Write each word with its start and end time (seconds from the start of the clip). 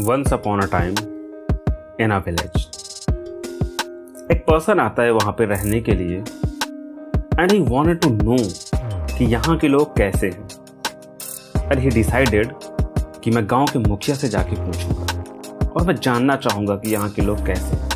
Once 0.00 0.32
upon 0.32 0.60
a 0.60 0.66
time 0.72 0.94
in 2.00 2.10
a 2.10 2.18
village 2.26 2.64
एक 4.32 4.44
person 4.48 4.80
आता 4.80 5.02
है 5.02 5.10
वहाँ 5.12 5.32
पे 5.38 5.44
रहने 5.44 5.80
के 5.80 5.94
लिए 5.94 6.16
and 7.38 7.52
he 7.52 7.58
wanted 7.60 8.00
to 8.00 8.10
know 8.10 8.36
कि 9.16 9.24
यहाँ 9.24 9.56
के 9.58 9.68
लोग 9.68 9.96
कैसे 9.96 10.26
हैं। 10.26 10.48
एंड 11.62 11.78
ही 11.78 11.88
डिसाइडेड 11.90 12.52
कि 13.24 13.30
मैं 13.30 13.44
गाँव 13.50 13.66
के 13.72 13.78
मुखिया 13.78 14.16
से 14.16 14.28
जाके 14.28 14.56
पूछूँगा, 14.56 15.70
और 15.70 15.86
मैं 15.86 15.94
जानना 15.96 16.36
चाहूँगा 16.36 16.76
कि 16.76 16.92
यहाँ 16.92 17.10
के 17.10 17.22
लोग 17.22 17.44
कैसे 17.46 17.76
हैं। 17.76 17.88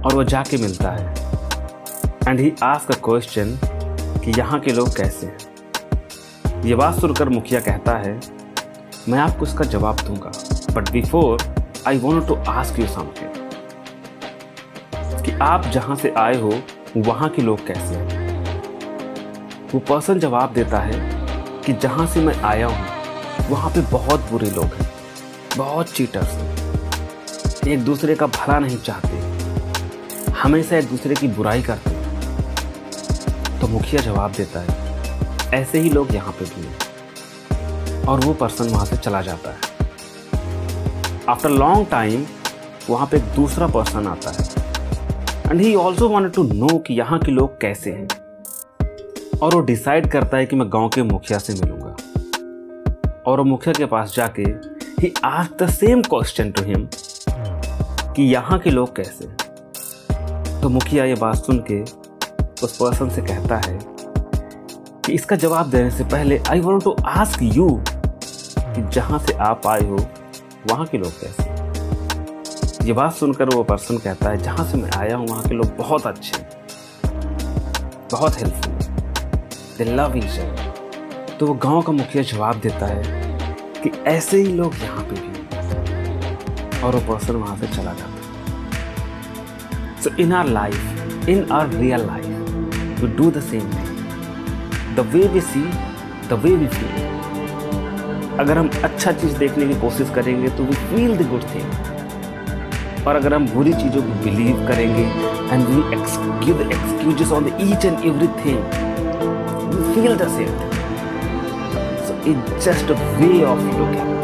और 0.00 0.14
वो 0.14 0.24
जाके 0.24 0.56
मिलता 0.56 0.90
है। 0.90 1.14
And 2.28 2.40
he 2.40 2.52
ask 2.62 2.90
a 2.90 2.98
question 3.04 3.58
कि 4.24 4.38
यहाँ 4.38 4.60
के 4.60 4.72
लोग 4.72 4.96
कैसे 4.96 5.26
हैं। 5.26 6.62
ये 6.64 6.74
बात 6.74 7.00
सुनकर 7.00 7.28
मुखिया 7.28 7.60
कहता 7.60 7.96
है, 7.98 8.20
मैं 9.08 9.18
आपको 9.18 9.44
इसका 9.44 9.64
जवाब 9.66 10.00
दूँगा। 10.06 10.32
But 10.76 10.90
before 10.92 11.42
I 11.86 11.98
want 11.98 12.26
to 12.28 12.34
ask 12.50 12.78
you 12.78 12.86
something 12.86 13.44
कि 15.24 15.32
आप 15.42 15.66
जहाँ 15.66 15.96
से 15.96 16.10
आए 16.18 16.40
हो, 16.40 16.52
वहाँ 16.96 17.28
के 17.28 17.42
लोग 17.42 17.66
कैसे 17.66 17.94
हैं? 17.94 18.24
वो 19.72 19.80
पर्सन 19.80 20.18
जवाब 20.18 20.52
देता 20.52 20.78
है 20.80 20.98
कि 21.64 21.72
जहाँ 21.72 22.06
से 22.06 22.20
मैं 22.20 22.34
आया 22.44 22.66
हूँ, 22.66 23.48
वहाँ 23.50 23.70
पे 23.70 23.80
बहुत 23.92 24.20
बुरे 24.30 24.50
लोग 24.50 24.64
हैं, 24.64 24.88
बहुत 25.56 25.92
चीटर्स 25.92 26.32
हैं। 26.32 27.68
एक 27.68 27.84
दूसरे 27.84 28.14
का 28.14 28.26
भला 28.28 28.58
नहीं 28.58 28.78
चाहते, 28.78 30.32
हमेशा 30.32 30.76
एक 30.76 30.88
दूसरे 30.88 31.14
की 31.14 31.28
बुराई 31.28 31.62
करते 31.62 31.90
तो 33.60 33.68
मुखिया 33.68 34.02
जवाब 34.02 34.32
देता 34.32 34.60
है, 34.60 34.68
ऐसे 35.54 35.80
ही 35.80 35.90
लोग 35.90 36.14
यहाँ 36.14 36.32
पे 36.32 36.44
भी 36.44 36.66
हैं। 36.66 38.04
और 38.04 38.20
वो 38.20 38.32
पर्सन 38.34 38.68
वहाँ 38.68 38.86
से 38.86 38.96
चला 38.96 39.20
जाता 39.22 39.50
है। 39.50 39.75
आफ्टर 41.28 41.50
लॉन्ग 41.50 41.86
टाइम 41.90 42.24
वहाँ 42.88 43.06
पे 43.10 43.16
एक 43.16 43.22
दूसरा 43.36 43.66
पर्सन 43.66 44.06
आता 44.06 44.30
है। 44.30 44.44
And 45.50 45.60
he 45.60 45.74
also 45.74 46.08
want 46.08 46.34
to 46.34 46.42
know 46.42 46.78
कि 46.78 46.94
यहाँ 46.94 47.18
के 47.18 47.32
लोग 47.32 47.60
कैसे 47.60 47.90
हैं। 47.90 48.06
और 49.38 49.54
वो 49.54 49.60
डिसाइड 49.60 50.10
करता 50.10 50.36
है 50.36 50.46
कि 50.46 50.56
मैं 50.56 50.68
गाँव 50.72 50.88
के 50.94 51.02
मुखिया 51.02 51.38
से 51.38 51.52
मिलूँगा। 51.52 51.96
और 53.26 53.38
वो 53.38 53.44
मुखिया 53.44 53.72
के 53.78 53.86
पास 53.86 54.14
जाके 54.16 54.42
he 55.00 55.12
ask 55.24 55.62
the 55.62 55.68
same 55.70 56.02
question 56.02 56.50
to 56.50 56.62
him 56.64 56.88
कि 58.16 58.22
यहाँ 58.22 58.58
के 58.58 58.70
लोग 58.70 58.94
कैसे 58.96 59.26
तो 60.60 60.68
मुखिया 60.68 61.04
ये 61.04 61.14
बात 61.14 61.36
सुन 61.36 61.58
के 61.70 61.80
उस 62.64 62.76
पर्सन 62.76 63.08
से 63.10 63.22
कहता 63.22 63.56
है 63.66 63.78
कि 65.06 65.12
इसका 65.12 65.36
जवाब 65.36 65.70
देने 65.70 65.90
से 65.90 66.04
पहले 66.04 66.38
I 66.50 66.60
want 66.60 66.84
to 66.84 66.96
ask 67.06 67.42
you 67.42 67.68
कि 67.88 68.88
जहाँ 68.90 69.18
से 69.18 69.32
आप 69.40 69.66
आए 69.66 69.84
हो 69.86 69.98
वहाँ 70.70 70.86
के 70.86 70.98
लोग 70.98 71.12
कैसे 71.20 71.54
ये 72.86 72.92
बात 72.92 73.14
सुनकर 73.14 73.54
वो 73.54 73.62
पर्सन 73.64 73.98
कहता 73.98 74.30
है, 74.30 74.36
जहाँ 74.42 74.64
से 74.70 74.78
मैं 74.78 74.90
आया 74.96 75.16
हूँ, 75.16 75.26
वहाँ 75.28 75.42
के 75.48 75.54
लोग 75.54 75.76
बहुत 75.76 76.06
अच्छे 76.06 76.44
बहुत 78.12 78.36
हेल्पफुल 78.40 78.74
दे 79.78 79.84
लव 79.84 80.16
ईच 80.18 80.38
तो 81.38 81.46
वो 81.46 81.54
गाँव 81.62 81.82
का 81.82 81.92
मुखिया 81.92 82.22
जवाब 82.22 82.60
देता 82.60 82.86
है 82.86 83.02
कि 83.82 83.90
ऐसे 84.10 84.36
ही 84.36 84.52
लोग 84.56 84.74
यहाँ 84.82 85.02
पे 85.10 85.20
भी 85.20 86.80
और 86.86 86.96
वो 86.96 87.00
पर्सन 87.12 87.36
वहाँ 87.36 87.56
से 87.58 87.66
चला 87.76 87.92
जाता 87.94 88.10
है। 88.10 90.02
So 90.02 90.10
in 90.22 90.32
our 90.32 90.46
life 90.48 91.28
in 91.28 91.50
our 91.52 91.68
real 91.70 92.06
life 92.06 93.00
we 93.00 93.08
do 93.16 93.30
the 93.30 93.40
same 93.50 93.70
thing 93.72 94.96
the 94.96 95.08
way 95.14 95.26
we 95.28 95.40
see 95.40 95.62
the 96.28 96.40
way 96.44 96.54
we 96.56 96.66
feel 96.66 97.15
अगर 98.38 98.58
हम 98.58 98.68
अच्छा 98.84 99.12
चीज़ 99.12 99.36
देखने 99.38 99.66
की 99.66 99.74
कोशिश 99.80 100.10
करेंगे 100.14 100.48
तो 100.56 100.64
we 100.64 100.74
feel 100.88 101.16
the 101.16 101.28
good 101.28 101.44
thing 101.50 103.06
और 103.06 103.16
अगर 103.16 103.34
हम 103.34 103.46
बुरी 103.48 103.72
चीज़ों 103.74 104.02
को 104.02 104.18
बिलीव 104.24 104.66
करेंगे 104.68 105.02
and 105.52 105.64
we 105.66 105.76
give 106.44 106.60
excuses 106.62 107.32
on 107.32 107.44
the 107.44 107.56
each 107.62 107.84
and 107.84 108.04
every 108.06 108.28
thing 108.40 108.58
we 109.70 109.94
feel 109.94 110.16
the 110.16 110.28
same 110.34 110.52
so 112.02 112.18
it 112.30 112.52
just 112.60 112.90
a 112.90 112.98
way 113.14 113.42
of 113.44 113.64
looking 113.78 114.14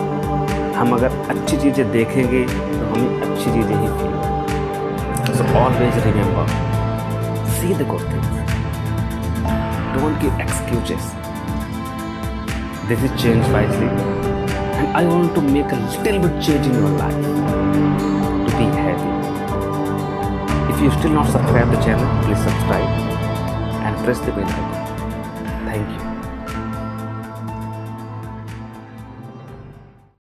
हम 0.77 0.93
अगर 0.95 1.19
अच्छी 1.31 1.57
चीज़ें 1.57 1.91
देखेंगे 1.93 2.45
तो 2.45 2.85
हमें 2.85 3.21
अच्छी 3.23 3.51
चीज़ें 3.51 3.75
ही 3.75 3.89
feel 3.97 5.35
so 5.37 5.51
always 5.59 6.05
remember 6.07 6.55
see 7.53 7.75
the 7.75 7.89
good 7.89 8.09
things 8.13 8.55
don't 9.95 10.21
give 10.21 10.41
excuses 10.41 11.13
this 12.89 13.01
is 13.03 13.23
change 13.23 13.47
wisely. 13.53 13.87
And 13.87 14.89
i 14.97 15.05
want 15.05 15.35
to 15.37 15.41
make 15.41 15.71
a 15.71 15.77
little 15.77 16.21
bit 16.21 16.43
change 16.43 16.67
in 16.67 16.75
your 16.75 16.91
life 17.03 17.15
to 18.47 18.57
be 18.59 18.67
happy 18.83 19.11
if 20.73 20.81
you 20.83 20.91
still 20.99 21.13
not 21.13 21.31
subscribe 21.31 21.71
the 21.71 21.81
channel 21.81 22.09
please 22.25 22.43
subscribe 22.43 22.89
and 23.87 24.05
press 24.05 24.19
the 24.21 24.33
bell 24.33 24.49
icon 25.69 26.12